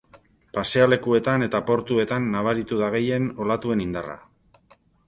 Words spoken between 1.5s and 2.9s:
portuetan nabaritu